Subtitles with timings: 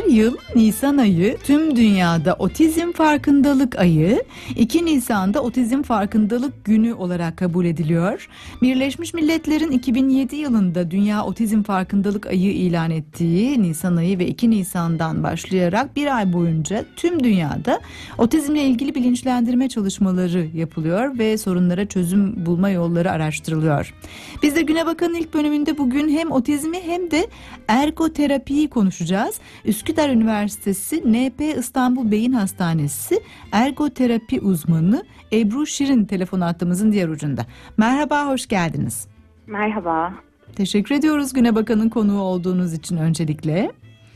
[0.00, 4.24] Her yıl Nisan ayı tüm dünyada otizm farkındalık ayı,
[4.56, 8.28] 2 Nisan'da otizm farkındalık günü olarak kabul ediliyor.
[8.62, 15.22] Birleşmiş Milletler'in 2007 yılında Dünya Otizm Farkındalık Ayı ilan ettiği Nisan ayı ve 2 Nisan'dan
[15.22, 17.80] başlayarak bir ay boyunca tüm dünyada
[18.18, 23.94] otizmle ilgili bilinçlendirme çalışmaları yapılıyor ve sorunlara çözüm bulma yolları araştırılıyor.
[24.42, 27.26] Biz de Güne Bakan'ın ilk bölümünde bugün hem otizmi hem de
[27.68, 29.34] ergoterapiyi konuşacağız.
[29.64, 33.20] Üsküdar Üniversitesi NP İstanbul Beyin Hastanesi
[33.52, 37.46] ergoterapi uzmanı Ebru Şirin telefon hattımızın diğer ucunda.
[37.76, 39.08] Merhaba, hoş geldiniz.
[39.46, 40.14] Merhaba,
[40.56, 43.72] Teşekkür ediyoruz Güne Bakan'ın konuğu olduğunuz için öncelikle.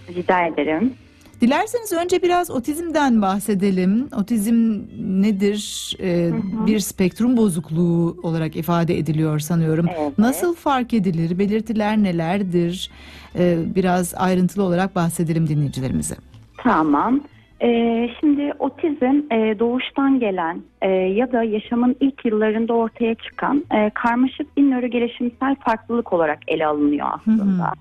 [0.09, 0.95] rica ederim.
[1.45, 4.09] Dilerseniz önce biraz otizmden bahsedelim.
[4.21, 4.79] Otizm
[5.23, 5.93] nedir?
[6.01, 6.67] Ee, hı.
[6.67, 9.87] Bir spektrum bozukluğu olarak ifade ediliyor sanıyorum.
[9.98, 10.19] Evet.
[10.19, 11.39] Nasıl fark edilir?
[11.39, 12.91] Belirtiler nelerdir?
[13.39, 16.15] Ee, biraz ayrıntılı olarak bahsedelim dinleyicilerimize.
[16.57, 17.20] Tamam.
[17.62, 23.91] Ee, şimdi otizm e, doğuştan gelen e, ya da yaşamın ilk yıllarında ortaya çıkan e,
[23.91, 27.72] karmaşık bir nörogelişimsel farklılık olarak ele alınıyor aslında.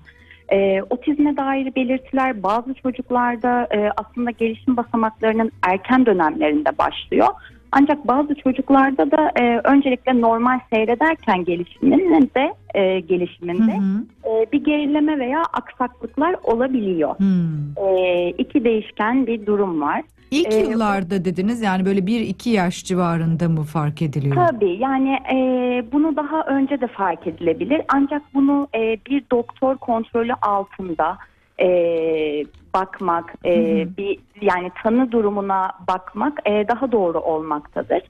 [0.52, 7.28] E, otizme dair belirtiler bazı çocuklarda e, aslında gelişim basamaklarının erken dönemlerinde başlıyor.
[7.76, 14.30] Ancak bazı çocuklarda da e, öncelikle normal seyrederken gelişiminin de e, gelişiminde Hı hı.
[14.30, 17.18] e, bir gerileme veya aksaklıklar olabiliyor.
[17.18, 17.86] Hmm.
[17.88, 20.02] E, iki değişken bir durum var.
[20.34, 24.36] İlk Ee, yıllarda dediniz yani böyle 1-2 yaş civarında mı fark ediliyor?
[24.36, 25.36] Tabii yani e,
[25.92, 27.82] bunu daha önce de fark edilebilir.
[27.88, 31.18] Ancak bunu e, bir doktor kontrolü altında
[31.60, 31.68] e,
[32.74, 33.96] bakmak, e, Hı hı.
[33.96, 38.02] bir yani tanı durumuna bakmak e, daha doğru olmaktadır.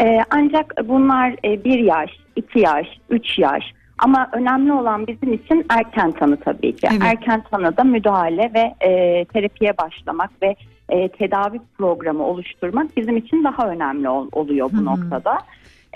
[0.00, 3.64] E, ancak bunlar e, yaş, iki yaş, üç yaş.
[3.98, 6.88] Ama önemli olan bizim için erken tanı tabii ki.
[6.90, 7.02] Evet.
[7.02, 10.56] Erken tanıda müdahale ve e, terapiye başlamak ve
[10.90, 14.84] e, tedavi programı oluşturmak bizim için daha önemli ol- oluyor bu Hı hı.
[14.84, 15.38] noktada.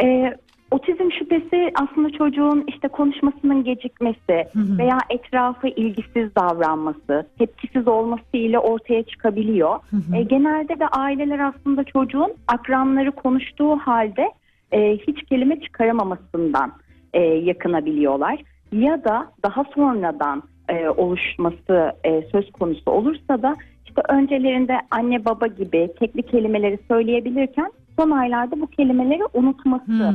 [0.02, 0.34] E,
[0.70, 4.78] otizm şüphesi aslında çocuğun işte konuşmasının gecikmesi Hı hı.
[4.78, 9.78] veya etrafı ilgisiz davranması, tepkisiz olması ile ortaya çıkabiliyor.
[9.90, 10.16] Hı hı.
[10.16, 14.32] E, genelde de aileler aslında çocuğun akranları konuştuğu halde
[14.72, 16.72] e, hiç kelime çıkaramamasından
[17.12, 18.38] e, yakınabiliyorlar.
[18.72, 23.56] Ya da daha sonradan e, oluşması e, söz konusu olursa da
[23.96, 30.14] işte öncelerinde anne baba gibi tekli kelimeleri söyleyebilirken son aylarda bu kelimeleri unutması Hmm.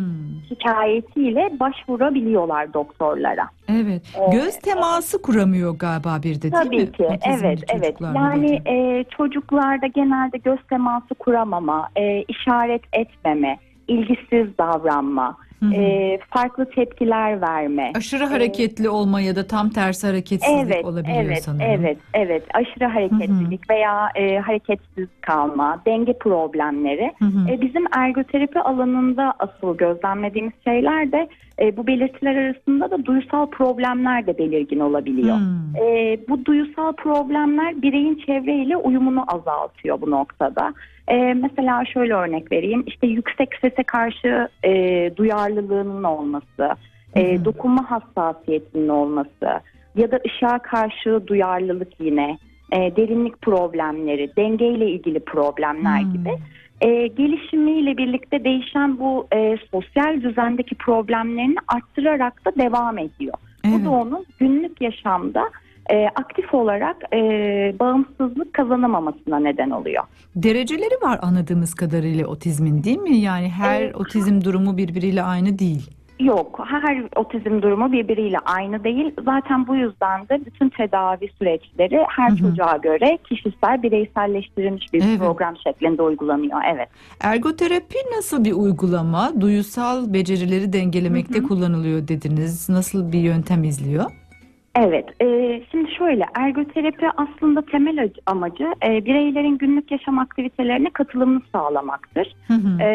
[0.50, 3.48] şikayetiyle başvurabiliyorlar doktorlara.
[3.70, 4.02] Evet.
[4.18, 6.92] Ee, Göz teması kuramıyor galiba bir de değil Tabii mi?
[6.92, 8.70] ki Otizmli evet evet yani dedi.
[8.70, 13.58] e, çocuklarda genelde göz teması kuramama, e, işaret etmeme,
[13.88, 15.38] ilgisiz davranma.
[15.76, 17.92] E, farklı tepkiler verme.
[17.96, 21.72] Aşırı hareketli olma ya da tam tersi hareketsizlik Evet, olabiliyor evet, sanırım.
[21.72, 22.44] evet, evet.
[22.54, 27.12] Aşırı hareketlilik veya e, hareketsiz kalma, denge problemleri.
[27.20, 27.50] Hı hı.
[27.50, 31.30] E, bizim ergoterapi alanında asıl gözlemlediğimiz şeyler de
[31.62, 35.38] e, bu belirtiler arasında da duysal problemler de belirgin olabiliyor.
[35.38, 35.76] Hmm.
[35.84, 40.74] E, bu duysal problemler bireyin çevreyle uyumunu azaltıyor bu noktada.
[41.10, 42.84] E, mesela şöyle örnek vereyim.
[42.88, 44.72] İşte yüksek sese karşı e,
[45.18, 46.70] duyarlılığının olması,
[47.16, 49.62] e, dokunma hassasiyetinin olması
[49.96, 52.38] ya da ışığa karşı duyarlılık yine,
[52.72, 56.14] e, derinlik problemleri, dengeyle ilgili problemler Hmm.
[56.14, 56.30] gibi
[56.82, 63.34] e, gelişimiyle birlikte değişen bu e, sosyal düzendeki problemlerini arttırarak da devam ediyor.
[63.66, 63.76] Evet.
[63.76, 65.50] Bu da onun günlük yaşamda
[65.92, 67.20] e, aktif olarak e,
[67.80, 70.04] bağımsızlık kazanamamasına neden oluyor.
[70.36, 73.18] Dereceleri var anladığımız kadarıyla otizmin değil mi?
[73.18, 73.96] Yani her Evet.
[73.96, 75.90] otizm durumu birbiriyle aynı değil.
[76.20, 79.12] Yok, her otizm durumu birbiriyle aynı değil.
[79.26, 82.38] Zaten bu yüzden de bütün tedavi süreçleri her Hı hı.
[82.38, 85.20] çocuğa göre kişisel, bireyselleştirilmiş bir Evet.
[85.20, 86.60] program şeklinde uygulanıyor.
[86.74, 86.90] Evet.
[87.22, 89.42] Ergoterapi nasıl bir uygulama?
[89.42, 92.70] Duysal becerileri dengelemekte kullanılıyor dediniz.
[92.70, 94.06] Nasıl bir yöntem izliyor?
[94.76, 101.42] Evet, e, şimdi şöyle ergoterapi aslında temel ac- amacı e, bireylerin günlük yaşam aktivitelerine katılımını
[101.52, 102.36] sağlamaktır.
[102.48, 102.82] Hı hı.
[102.82, 102.88] E,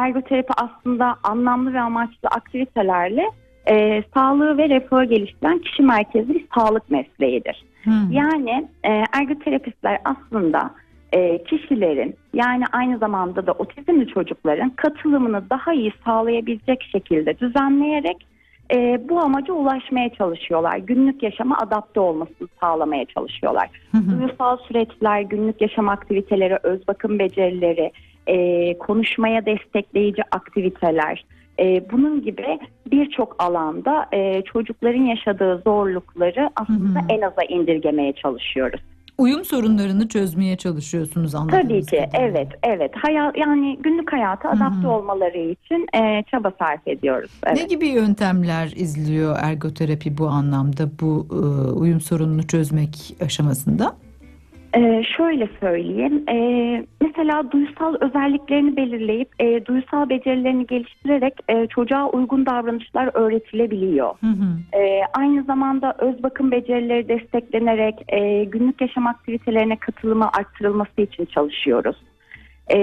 [0.00, 3.30] ergoterapi aslında anlamlı ve amaçlı aktivitelerle
[3.70, 7.64] e, sağlığı ve refahı geliştiren kişi merkezli bir sağlık mesleğidir.
[7.84, 7.90] Hı.
[8.10, 10.70] Yani e, ergoterapistler aslında
[11.12, 18.26] e, kişilerin yani aynı zamanda da otizmli çocukların katılımını daha iyi sağlayabilecek şekilde düzenleyerek
[18.72, 20.76] e, bu amaca ulaşmaya çalışıyorlar.
[20.76, 23.70] Günlük yaşama adapte olmasını sağlamaya çalışıyorlar.
[24.10, 27.92] Duygusal süreçler, günlük yaşam aktiviteleri, öz bakım becerileri,
[28.26, 31.24] e, konuşmaya destekleyici aktiviteler,
[31.58, 32.58] e, bunun gibi
[32.90, 38.80] birçok alanda e, çocukların yaşadığı zorlukları aslında en aza indirgemeye çalışıyoruz.
[39.18, 42.18] Uyum sorunlarını çözmeye çalışıyorsunuz anladığınız Tabii ki kadarıyla.
[42.28, 47.30] evet evet hayat yani günlük hayata adapte olmaları için e, çaba sarf ediyoruz.
[47.46, 47.56] Evet.
[47.56, 51.36] Ne gibi yöntemler izliyor ergoterapi bu anlamda bu e,
[51.72, 53.96] uyum sorununu çözmek aşamasında?
[54.76, 56.24] Ee, şöyle söyleyeyim.
[56.28, 64.14] Ee, mesela duysal özelliklerini belirleyip e, duysal becerilerini geliştirerek e, çocuğa uygun davranışlar öğretilebiliyor.
[64.20, 64.78] Hı hı.
[64.78, 71.96] Ee, aynı zamanda öz bakım becerileri desteklenerek e, günlük yaşam aktivitelerine katılımı arttırılması için çalışıyoruz.
[72.70, 72.78] Ee,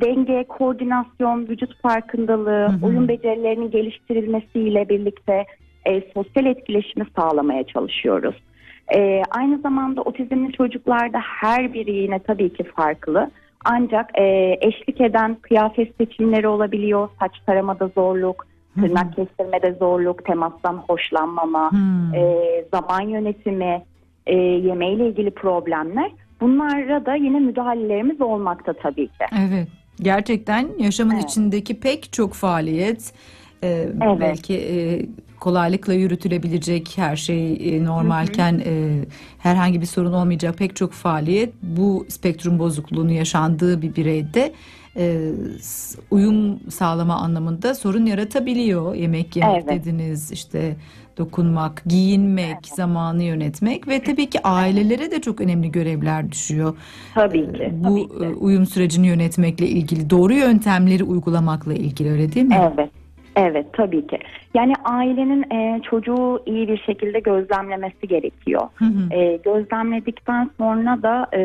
[0.00, 2.86] denge, koordinasyon, vücut farkındalığı, Hı hı.
[2.86, 5.44] oyun becerilerinin geliştirilmesiyle birlikte
[5.86, 8.34] e, sosyal etkileşimi sağlamaya çalışıyoruz.
[8.94, 13.30] Ee, aynı zamanda otizmli çocuklarda her biri yine tabii ki farklı.
[13.64, 21.70] Ancak e, eşlik eden kıyafet seçimleri olabiliyor, saç taramada zorluk, tırnak kestirmede zorluk, temastan hoşlanmama,
[21.70, 22.14] Hmm.
[22.14, 22.36] e,
[22.74, 23.82] zaman yönetimi,
[24.26, 26.10] e, yemeğiyle ilgili problemler.
[26.40, 29.24] Bunlara da yine müdahalelerimiz olmakta tabii ki.
[29.48, 29.68] Evet.
[30.02, 31.24] Gerçekten yaşamın Evet.
[31.24, 33.12] içindeki pek çok faaliyet
[33.64, 33.88] e,
[34.20, 35.06] belki e,
[35.40, 38.98] kolaylıkla yürütülebilecek her şey e, normalken e,
[39.38, 44.52] herhangi bir sorun olmayacak pek çok faaliyet bu spektrum bozukluğunu yaşandığı bir bireyde
[44.96, 45.30] e,
[46.10, 48.94] uyum sağlama anlamında sorun yaratabiliyor.
[48.94, 49.80] Yemek yemek Evet.
[49.80, 50.76] dediniz işte
[51.18, 56.76] dokunmak, giyinmek, zamanı yönetmek ve tabii ki ailelere de çok önemli görevler düşüyor.
[57.14, 57.70] Tabii ki.
[57.72, 58.24] Bu tabii ki.
[58.24, 62.72] e, uyum sürecini yönetmekle ilgili doğru yöntemleri uygulamakla ilgili öyle değil mi?
[62.78, 62.90] Evet.
[63.36, 64.18] Evet tabii ki.
[64.54, 68.62] Yani ailenin e, çocuğu iyi bir şekilde gözlemlemesi gerekiyor.
[68.74, 69.14] Hı hı.
[69.14, 71.40] E, gözlemledikten sonra da e,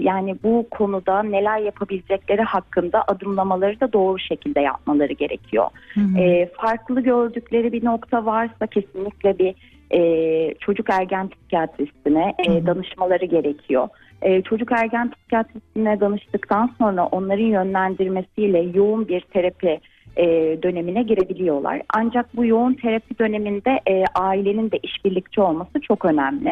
[0.00, 5.66] yani bu konuda neler yapabilecekleri hakkında adımlamaları da doğru şekilde yapmaları gerekiyor.
[5.94, 6.18] Hı hı.
[6.18, 9.54] E, farklı gördükleri bir nokta varsa kesinlikle bir
[9.90, 13.88] e, çocuk ergen psikiyatristine e, Hı danışmaları gerekiyor.
[14.22, 19.80] E, çocuk ergen psikiyatristine danıştıktan sonra onların yönlendirmesiyle yoğun bir terapi
[20.16, 20.26] e,
[20.62, 21.82] dönemine girebiliyorlar.
[21.94, 26.48] Ancak bu yoğun terapi döneminde e, ailenin de işbirlikçi olması çok önemli.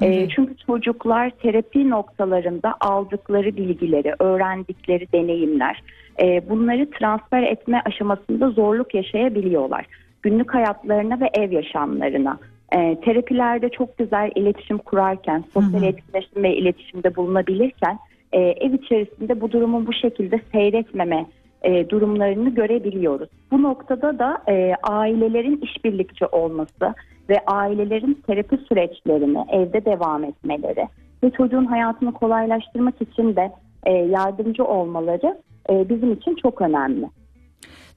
[0.00, 0.30] E, Evet.
[0.36, 5.82] çünkü çocuklar terapi noktalarında aldıkları bilgileri, öğrendikleri deneyimler,
[6.22, 9.86] e, bunları transfer etme aşamasında zorluk yaşayabiliyorlar.
[10.22, 12.38] Günlük hayatlarına ve ev yaşamlarına.
[12.72, 17.98] E, terapilerde çok güzel iletişim kurarken, sosyal etkileşim ve iletişimde bulunabilirken
[18.32, 21.26] e, ev içerisinde bu durumu bu şekilde seyretmeme
[21.66, 23.28] e, durumlarını görebiliyoruz.
[23.50, 26.94] Bu noktada da e, ailelerin işbirlikçi olması
[27.28, 30.88] ve ailelerin terapi süreçlerini evde devam etmeleri
[31.22, 33.52] ve çocuğun hayatını kolaylaştırmak için de
[33.86, 35.38] e, yardımcı olmaları
[35.70, 37.06] e, bizim için çok önemli.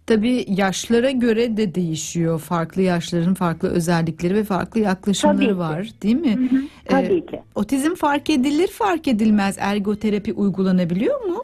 [0.09, 2.39] Tabii yaşlara göre de değişiyor.
[2.39, 6.49] Farklı yaşların farklı özellikleri ve farklı yaklaşımları var değil mi?
[6.85, 7.41] Ee, Tabii ki.
[7.55, 11.43] Otizm fark edilir fark edilmez ergoterapi uygulanabiliyor mu?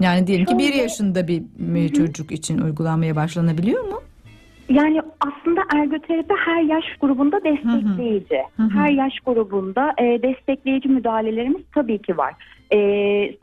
[0.00, 4.00] Yani diyelim ki bir yaşında bir bir çocuk için uygulanmaya başlanabiliyor mu?
[4.68, 8.42] Yani aslında ergoterapi her yaş grubunda destekleyici.
[8.56, 8.68] Hı hı.
[8.68, 12.34] Her yaş grubunda e, destekleyici müdahalelerimiz tabii ki var.
[12.72, 12.78] E,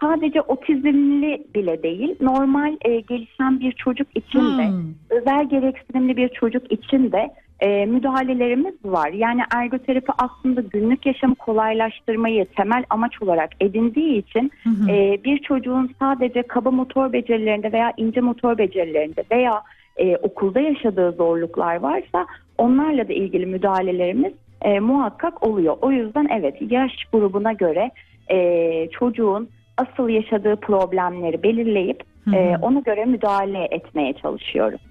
[0.02, 4.94] sadece otizmli bile değil, normal e, gelişen bir çocuk için de, Hmm.
[5.10, 9.10] özel gereksinimli bir çocuk için de e, müdahalelerimiz var.
[9.10, 14.92] Yani ergoterapi aslında günlük yaşamı kolaylaştırmayı temel amaç olarak edindiği için Hı hı.
[14.92, 19.62] e, bir çocuğun sadece kaba motor becerilerinde veya ince motor becerilerinde veya
[19.98, 22.28] e, okulda yaşadığı zorluklar varsa
[22.58, 25.78] onlarla da ilgili müdahalelerimiz e, muhakkak oluyor.
[25.82, 27.92] O yüzden evet yaş grubuna göre
[28.32, 32.36] e, çocuğun asıl yaşadığı problemleri belirleyip Hı hı.
[32.36, 34.82] e, ona göre müdahale etmeye çalışıyoruz.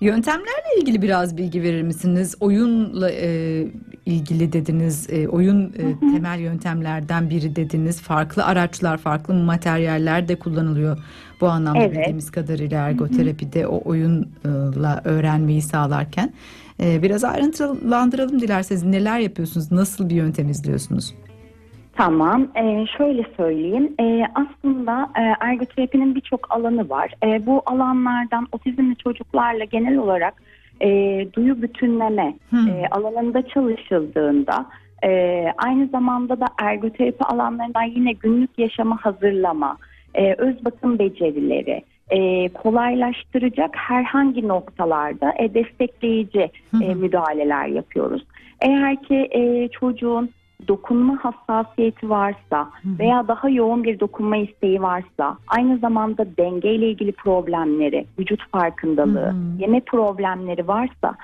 [0.00, 2.34] Yöntemlerle ilgili biraz bilgi verir misiniz?
[2.40, 3.66] Oyunla e,
[4.06, 5.10] ilgili dediniz.
[5.10, 8.00] E, oyun e, temel yöntemlerden biri dediniz.
[8.00, 10.98] Farklı araçlar, farklı materyaller de kullanılıyor.
[11.40, 11.96] Bu anlamda Evet.
[11.96, 16.32] bildiğimiz kadarıyla ergoterapide o oyunla öğrenmeyi sağlarken.
[16.82, 18.82] E, biraz ayrıntılandıralım dilerseniz.
[18.82, 19.72] Neler yapıyorsunuz?
[19.72, 21.14] Nasıl bir yöntem izliyorsunuz?
[22.00, 23.94] Tamam, ee, şöyle söyleyeyim.
[24.00, 27.12] Ee, aslında e, ergoterapinin birçok alanı var.
[27.24, 30.34] E, bu alanlardan otizmli çocuklarla genel olarak
[30.80, 30.88] e,
[31.32, 32.68] duyu bütünleme Hmm.
[32.68, 34.66] e, alanında çalışıldığında,
[35.04, 39.76] e, aynı zamanda da ergoterapi alanlarından yine günlük yaşamı hazırlama,
[40.14, 46.50] e, öz bakım becerileri, e, kolaylaştıracak herhangi noktalarda e, destekleyici
[46.82, 48.22] e, müdahaleler yapıyoruz.
[48.60, 50.30] Eğer ki e, çocuğun
[50.68, 58.06] dokunma hassasiyeti varsa veya daha yoğun bir dokunma isteği varsa, aynı zamanda dengeyle ilgili problemleri,
[58.18, 61.14] vücut farkındalığı, yeme problemleri varsa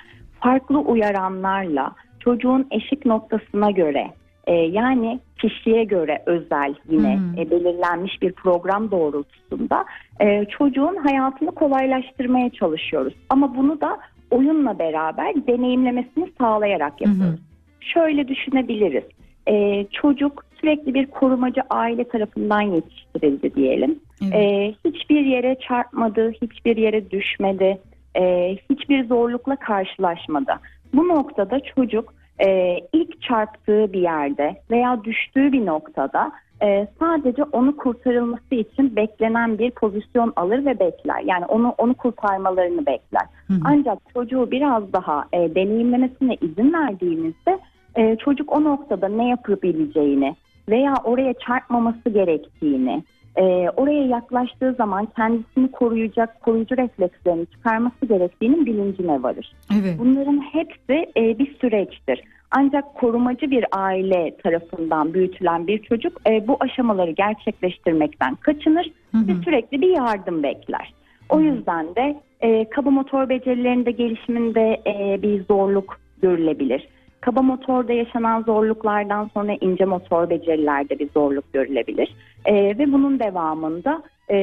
[0.41, 4.11] farklı uyaranlarla çocuğun eşik noktasına göre
[4.47, 9.85] e, yani kişiye göre özel yine e, belirlenmiş bir program doğrultusunda
[10.21, 13.15] e, çocuğun hayatını kolaylaştırmaya çalışıyoruz.
[13.31, 13.99] Ama bunu da
[14.31, 17.41] oyunla beraber deneyimlemesini sağlayarak yapıyoruz.
[17.81, 19.05] Şöyle düşünebiliriz.
[19.49, 24.01] E, çocuk sürekli bir korumacı aile tarafından yetiştirildi diyelim.
[24.23, 24.35] Evet.
[24.35, 27.79] E, hiçbir yere çarpmadı, hiçbir yere düşmedi,
[28.17, 30.53] e, hiçbir zorlukla karşılaşmadı.
[30.95, 32.15] Bu noktada çocuk
[32.47, 39.59] e, ilk çarptığı bir yerde veya düştüğü bir noktada e, sadece onu kurtarılması için beklenen
[39.59, 41.23] bir pozisyon alır ve bekler.
[41.25, 43.27] Yani onu onu kurtarmalarını bekler.
[43.47, 43.61] Hı hı.
[43.65, 47.59] Ancak çocuğu biraz daha e, deneyimlemesine izin verdiğimizde
[47.97, 50.37] e, çocuk o noktada ne yapabileceğini
[50.69, 53.05] veya oraya çarpmaması gerektiğini,
[53.37, 53.43] e,
[53.77, 59.53] oraya yaklaştığı zaman kendisini koruyacak koruyucu reflekslerini çıkarması gerektiğinin bilincine varır.
[59.81, 59.99] Evet.
[59.99, 62.23] Bunların hepsi e, bir süreçtir.
[62.51, 69.29] Ancak korumacı bir aile tarafından büyütülen bir çocuk e, bu aşamaları gerçekleştirmekten kaçınır Hı hı.
[69.29, 70.95] ve sürekli bir yardım bekler.
[71.29, 76.89] O yüzden de e, kaba motor becerilerinde gelişiminde e, bir zorluk görülebilir.
[77.27, 82.15] Kaba motorda yaşanan zorluklardan sonra ince motor becerilerde bir zorluk görülebilir.
[82.45, 84.37] E, ve bunun devamında e,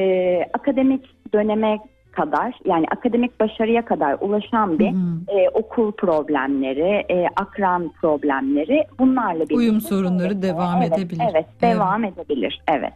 [0.52, 1.78] akademik döneme
[2.12, 4.88] kadar yani akademik başarıya kadar ulaşan bir
[5.28, 11.24] e, okul problemleri, e, akran problemleri bunlarla birlikte Uyum sorunları devam evet, edebilir.
[11.30, 12.62] Evet, devam edebilir.
[12.68, 12.92] Evet.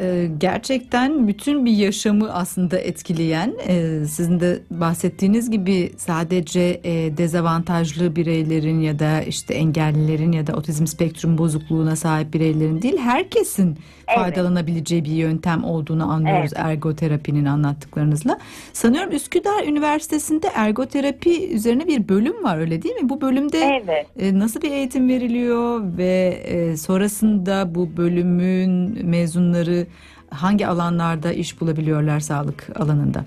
[0.00, 8.16] Ee, gerçekten bütün bir yaşamı aslında etkileyen e, sizin de bahsettiğiniz gibi sadece e, dezavantajlı
[8.16, 13.78] bireylerin ya da işte engellilerin ya da otizm spektrum bozukluğuna sahip bireylerin değil herkesin
[14.08, 14.18] Evet.
[14.20, 18.38] faydalanabileceği bir yöntem olduğunu anlıyoruz ergoterapinin anlattıklarınızla.
[18.72, 23.08] Sanıyorum Üsküdar Üniversitesi'nde ergoterapi üzerine bir bölüm var öyle değil mi?
[23.08, 24.06] Bu bölümde Evet.
[24.18, 26.40] e, Nasıl bir eğitim veriliyor ve
[26.76, 29.86] sonrasında bu bölümün mezunları
[30.30, 33.24] hangi alanlarda iş bulabiliyorlar sağlık alanında?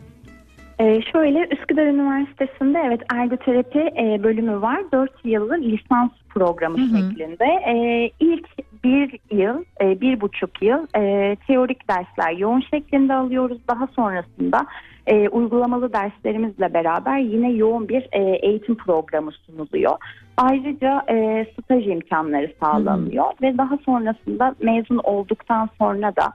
[0.80, 4.84] Ee, şöyle Üsküdar Üniversitesi'nde evet ergoterapi e, bölümü var.
[4.94, 6.98] 4 yıllık lisans programı Hı hı.
[6.98, 7.46] şeklinde.
[7.46, 8.48] E, ilk
[8.84, 13.58] bir yıl, e, bir buçuk yıl e, teorik dersler yoğun şeklinde alıyoruz.
[13.68, 14.66] Daha sonrasında
[15.08, 19.98] e, uygulamalı derslerimizle beraber yine yoğun bir e, eğitim programı sunuluyor.
[20.38, 26.34] Ayrıca e, staj imkanları sağlanıyor ve daha sonrasında mezun olduktan sonra da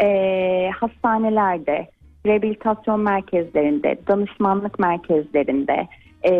[0.00, 1.88] e, hastanelerde,
[2.26, 5.88] rehabilitasyon merkezlerinde, danışmanlık merkezlerinde,
[6.24, 6.32] e,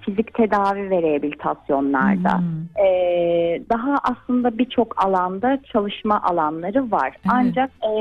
[0.00, 2.82] fizik tedavi ve rehabilitasyonlarda hı.
[2.82, 2.88] e,
[3.70, 7.16] daha aslında birçok alanda çalışma alanları var.
[7.28, 7.92] Ancak e,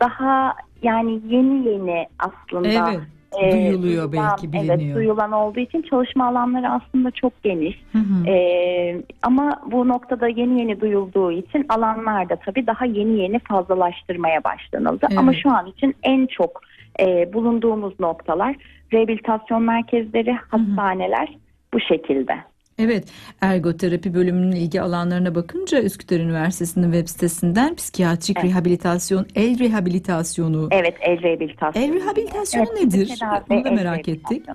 [0.00, 3.00] daha yani yeni yeni aslında Evet,
[3.40, 4.78] e, duyuluyor duyulan- belki biliniyor.
[4.78, 7.82] Evet, duyulan olduğu için çalışma alanları aslında çok geniş.
[7.92, 8.26] Hı hı.
[8.26, 15.06] Ee, ama bu noktada yeni yeni duyulduğu için alanlarda tabii daha yeni yeni fazlalaştırmaya başlanıldı.
[15.08, 15.18] Evet.
[15.18, 16.60] Ama şu an için en çok
[17.00, 18.56] e, bulunduğumuz noktalar
[18.92, 21.36] rehabilitasyon merkezleri, hastaneler
[21.74, 22.51] bu şekilde.
[22.78, 28.50] Evet, ergoterapi bölümünün ilgi alanlarına bakınca Üsküdar Üniversitesi'nin web sitesinden psikiyatrik Evet.
[28.50, 30.68] rehabilitasyon, el rehabilitasyonu.
[30.70, 31.86] Evet, el rehabilitasyonu.
[31.86, 33.18] El rehabilitasyonu Evet, nedir?
[33.50, 34.46] Onu da merak ettik.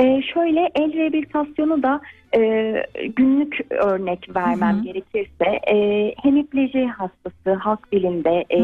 [0.00, 2.00] Ee, şöyle el rehabilitasyonu da
[2.36, 2.72] e,
[3.16, 4.82] günlük örnek vermem Hı hı.
[4.84, 8.60] gerekirse e, hemipleji hastası halk dilinde e,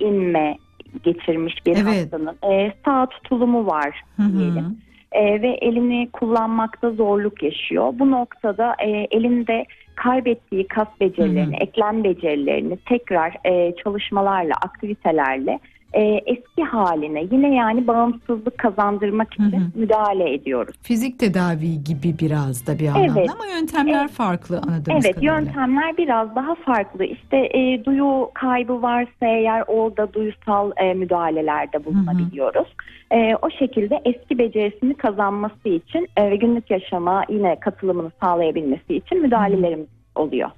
[0.00, 0.58] inme
[1.02, 2.12] geçirmiş bir Evet.
[2.12, 4.38] hastanın e, sağ tutulumu var Hı hı.
[4.38, 4.78] diyelim.
[5.12, 7.92] E, ve elini kullanmakta zorluk yaşıyor.
[7.94, 9.64] Bu noktada e, elinde
[9.94, 11.62] kaybettiği kas becerilerini, Hı hı.
[11.62, 15.60] eklem becerilerini tekrar e, çalışmalarla, aktivitelerle
[15.94, 19.60] e, eski haline yine yani bağımsızlık kazandırmak için Hı hı.
[19.74, 20.74] müdahale ediyoruz.
[20.82, 23.30] Fizik tedavi gibi biraz da bir anlamda Evet.
[23.34, 24.10] ama yöntemler Evet.
[24.10, 25.34] farklı anladığımız Evet kadarıyla.
[25.34, 27.04] yöntemler biraz daha farklı.
[27.04, 32.68] İşte e, duyu kaybı varsa eğer orada duyusal e, müdahalelerde bulunabiliyoruz.
[33.10, 39.22] E, o şekilde eski becerisini kazanması için e, ve günlük yaşama yine katılımını sağlayabilmesi için
[39.22, 40.50] müdahalelerimiz oluyor.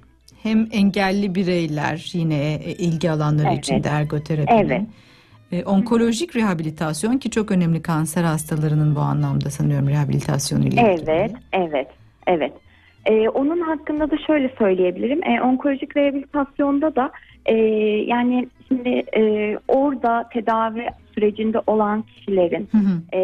[0.43, 3.57] Hem engelli bireyler yine e, ilgi alanları Evet.
[3.59, 4.69] içinde ergoterapinin.
[4.69, 4.81] Evet.
[5.53, 11.11] E, onkolojik rehabilitasyon ki çok önemli kanser hastalarının bu anlamda sanıyorum rehabilitasyonu ile ilgili.
[11.11, 11.87] Evet, evet,
[12.27, 12.53] evet.
[13.05, 15.23] Ee, onun hakkında da şöyle söyleyebilirim.
[15.23, 17.11] Ee, onkolojik rehabilitasyonda da
[17.45, 17.55] e,
[18.07, 23.17] yani şimdi e, orada tedavi sürecinde olan kişilerin Hı hı.
[23.17, 23.21] e,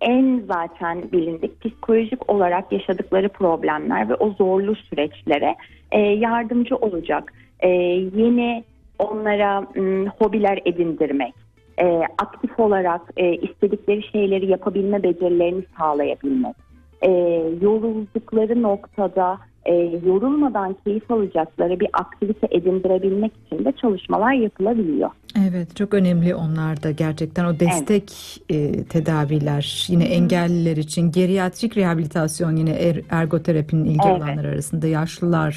[0.00, 5.56] en zaten bilindik psikolojik olarak yaşadıkları problemler ve o zorlu süreçlere
[5.92, 7.32] e, yardımcı olacak.
[7.60, 7.68] E,
[8.16, 8.64] yeni
[8.98, 11.34] onlara m, hobiler edindirmek,
[11.80, 16.56] e, aktif olarak e, istedikleri şeyleri yapabilme becerilerini sağlayabilmek,
[17.02, 17.10] e,
[17.60, 19.74] yoruldukları noktada e,
[20.06, 25.10] yorulmadan keyif alacakları bir aktivite edindirebilmek için de çalışmalar yapılabiliyor.
[25.48, 28.12] Evet çok önemli onlar da gerçekten o destek
[28.48, 34.22] e, tedaviler yine engelliler için geriatrik rehabilitasyon yine er, ergoterapinin ilgi Evet.
[34.22, 35.52] alanları arasında yaşlılarla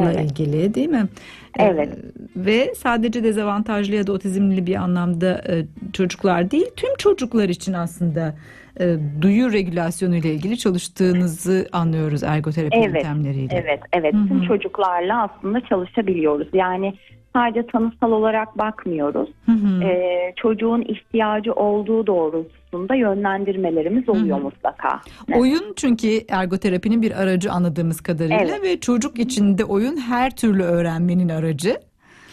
[0.00, 0.30] Evet.
[0.30, 1.06] ilgili değil mi?
[1.06, 1.88] E, Evet.
[2.36, 8.34] ve sadece dezavantajlı ya da otizmli bir anlamda e, çocuklar değil tüm çocuklar için aslında
[8.80, 13.64] e, duyu regülasyonu ile ilgili çalıştığınızı anlıyoruz ergoterapi Evet, yöntemleriyle.
[13.64, 14.14] Evet, evet.
[14.14, 16.48] Hı Tüm çocuklarla aslında çalışabiliyoruz.
[16.52, 16.94] Yani
[17.32, 19.28] sadece tanısal olarak bakmıyoruz.
[19.46, 19.82] Hı hı.
[19.84, 24.44] Ee, çocuğun ihtiyacı olduğu doğrultusunda yönlendirmelerimiz oluyor Hı hı.
[24.44, 25.00] mutlaka.
[25.34, 28.62] Oyun çünkü ergoterapinin bir aracı anladığımız kadarıyla Evet.
[28.62, 31.76] ve çocuk için de oyun her türlü öğrenmenin aracı.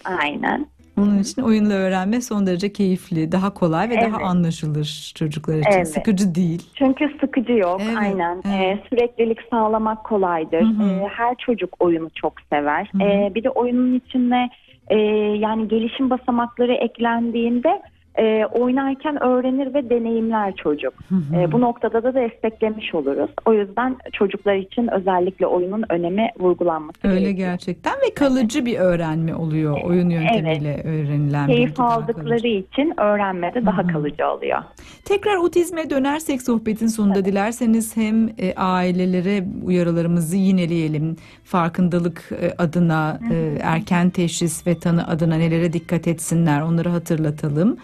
[0.05, 0.65] Aynen.
[0.97, 4.21] Onun için oyunla öğrenme son derece keyifli, daha kolay ve daha Evet.
[4.23, 5.71] anlaşılır çocuklar için.
[5.71, 5.87] Evet.
[5.87, 6.69] Sıkıcı değil.
[6.75, 7.81] Çünkü sıkıcı yok.
[7.83, 8.41] Evet, Aynen.
[8.45, 8.55] evet.
[8.55, 10.61] Ee, süreklilik sağlamak kolaydır.
[10.61, 10.89] Hı hı.
[10.89, 12.89] Ee, her çocuk oyunu çok sever.
[12.91, 13.03] Hı hı.
[13.03, 14.49] Ee, bir de oyunun içine
[14.89, 14.97] e,
[15.39, 17.81] yani gelişim basamakları eklendiğinde
[18.19, 20.93] e, oynarken öğrenir ve deneyimler çocuk.
[21.09, 21.41] Hı hı.
[21.41, 23.29] E, bu noktada da desteklemiş oluruz.
[23.45, 27.49] O yüzden çocuklar için özellikle oyunun önemi vurgulanması Öyle gerekiyor.
[27.49, 32.47] gerçekten ve kalıcı bir öğrenme oluyor oyun yöntemiyle öğrenilen bilgi Keyif aldıkları kalıcı.
[32.47, 33.91] için öğrenmede daha Hı hı.
[33.91, 34.59] kalıcı oluyor.
[35.05, 41.15] Tekrar otizme dönersek sohbetin sonunda dilerseniz hem e, ailelere uyarılarımızı yineleyelim.
[41.43, 47.77] Farkındalık e, adına, e, erken teşhis ve tanı adına nelere dikkat etsinler onları hatırlatalım.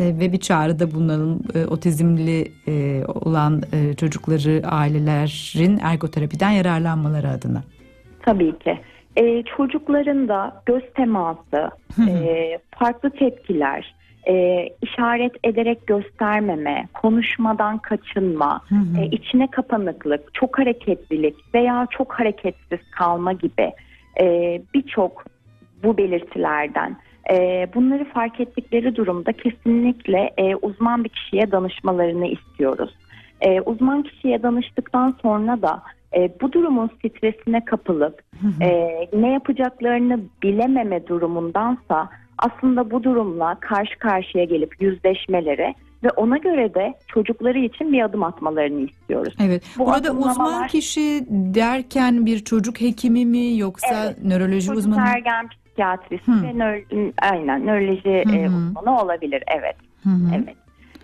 [0.00, 3.62] E, ve bir çağrıda bulunalım e, otizmli e, olan
[3.96, 7.62] çocukları ailelerin ergoterapiden yararlanmaları adına.
[8.22, 8.78] Tabii ki.
[9.16, 11.70] Ee, çocukların da göz teması,
[12.08, 13.94] e, farklı tepkiler,
[14.28, 19.00] e, işaret ederek göstermeme, konuşmadan kaçınma, Hı hı.
[19.00, 23.72] e, içine kapanıklık, çok hareketlilik veya çok hareketsiz kalma gibi
[24.20, 24.26] e,
[24.74, 25.24] birçok
[25.82, 26.96] bu belirtilerden
[27.30, 32.94] e, bunları fark ettikleri durumda kesinlikle e, uzman bir kişiye danışmalarını istiyoruz.
[33.40, 35.82] E, uzman kişiye danıştıktan sonra da
[36.16, 38.22] e, bu durumun stresine kapılıp
[38.60, 38.68] e,
[39.12, 45.74] ne yapacaklarını bilememe durumundansa aslında bu durumla karşı karşıya gelip yüzleşmeleri
[46.04, 49.34] ve ona göre de çocukları için bir adım atmalarını istiyoruz.
[49.46, 49.62] Evet.
[49.78, 54.24] Bu Burada adımlamalar- uzman kişi derken bir çocuk hekimi mi yoksa Evet.
[54.24, 55.08] nöroloji Çocuk uzmanı?
[55.08, 56.42] ergen psikiyatristi Hı.
[56.42, 58.56] ve nö- aynen nöroloji e, Hı hı.
[58.56, 59.42] uzmanı olabilir.
[59.58, 59.76] Evet.
[60.04, 60.10] Hı.
[60.34, 60.56] Evet.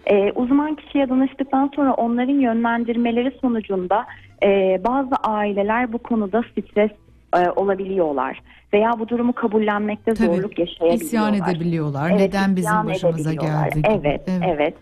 [0.07, 4.07] Ee, uzman kişiye danıştıktan sonra onların yönlendirmeleri sonucunda
[4.43, 6.91] e, bazı aileler bu konuda stres
[7.37, 11.05] e, olabiliyorlar veya bu durumu kabullenmekte Tabii, zorluk yaşayabiliyorlar.
[11.07, 12.11] İsyan edebiliyorlar.
[12.11, 13.89] Evet, Neden bizim başımıza geldi gibi.
[13.93, 14.75] Evet, evet.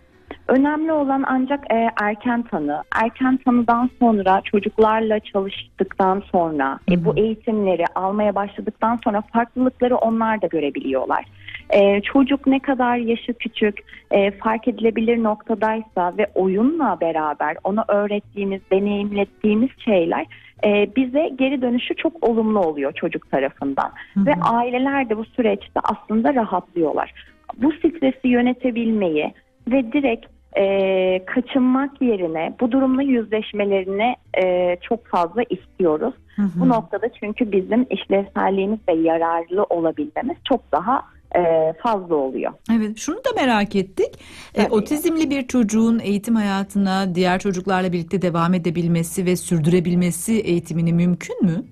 [0.49, 2.83] Önemli olan ancak e, erken tanı.
[3.03, 10.43] Erken tanıdan sonra çocuklarla çalıştıktan sonra Hı e, bu eğitimleri almaya başladıktan sonra farklılıkları onlar
[10.43, 11.25] da görebiliyorlar.
[11.71, 13.79] E, çocuk ne kadar yaşı küçük
[14.11, 20.27] e, fark edilebilir noktadaysa ve oyunla beraber ona öğrettiğimiz, deneyimlettiğimiz şeyler
[20.65, 23.93] e, bize geri dönüşü çok olumlu oluyor çocuk tarafından.
[24.15, 24.27] Hı hı.
[24.27, 27.15] Ve aileler de bu süreçte aslında rahatlıyorlar.
[27.57, 29.35] Bu stresi yönetebilmeyi
[29.69, 36.15] ve direkt e, kaçınmak yerine bu durumla yüzleşmelerini e, çok fazla istiyoruz.
[36.37, 36.61] Hı hı.
[36.61, 41.03] Bu noktada çünkü bizim işlevselliğimiz ve yararlı olabilmemiz çok daha
[41.37, 42.53] e, fazla oluyor.
[42.77, 44.09] Evet, şunu da merak ettik.
[44.55, 44.75] E, Tabii.
[44.75, 51.65] otizmli bir çocuğun eğitim hayatına diğer çocuklarla birlikte devam edebilmesi ve sürdürebilmesi eğitimini mümkün mü?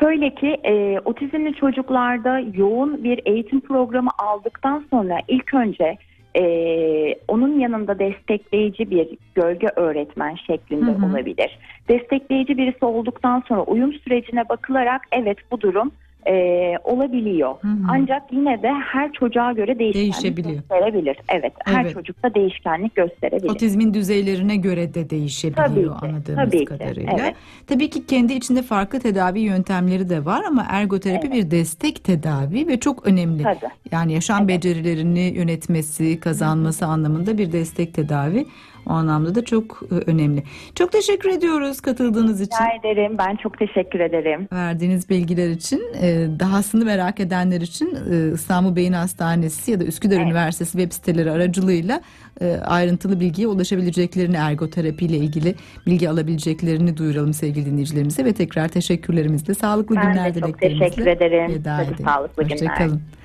[0.00, 5.96] Şöyle ki e, otizmli çocuklarda yoğun bir eğitim programı aldıktan sonra ilk önce
[6.36, 6.44] e,
[7.28, 11.06] onun yanında destekleyici bir gölge öğretmen şeklinde Hı hı.
[11.06, 11.58] olabilir.
[11.88, 15.92] Destekleyici birisi olduktan sonra uyum sürecine bakılarak evet bu durum
[16.28, 17.54] e, olabiliyor.
[17.60, 17.76] Hı hı.
[17.88, 21.16] Ancak yine de her çocuğa göre değişkenlik gösterebilir.
[21.28, 21.94] Evet, her Evet.
[21.94, 23.50] çocukta değişkenlik gösterebilir.
[23.50, 27.12] Otizmin düzeylerine göre de değişebiliyor Tabii ki, anladığımız tabii ki, kadarıyla.
[27.20, 27.34] evet.
[27.66, 32.80] Tabii ki kendi içinde farklı tedavi yöntemleri de var ama ergoterapi bir destek tedavi ve
[32.80, 33.42] çok önemli.
[33.42, 33.72] Tabii.
[33.92, 38.46] Yani yaşam becerilerini yönetmesi, kazanması anlamında bir destek tedavi.
[38.86, 40.42] O anlamda da çok e, önemli.
[40.74, 42.56] Çok teşekkür ediyoruz katıldığınız için.
[42.56, 43.12] Rica ederim.
[43.18, 44.48] Ben çok teşekkür ederim.
[44.52, 50.16] Verdiğiniz bilgiler için, e, dahasını merak edenler için e, İstanbul Beyin Hastanesi ya da Üsküdar
[50.16, 50.26] Evet.
[50.26, 52.00] Üniversitesi web siteleri aracılığıyla
[52.64, 55.54] ayrıntılı bilgiye ulaşabileceklerini, ergoterapi ile ilgili
[55.86, 61.06] bilgi alabileceklerini duyuralım sevgili dinleyicilerimize ve tekrar teşekkürlerimizle, sağlıklı Ben günler de çok dileklerimizle teşekkür
[61.06, 61.54] ederim.
[61.54, 62.04] veda edelim.
[62.04, 62.54] sağlıklı günler.
[62.56, 63.02] Hoşçakalın.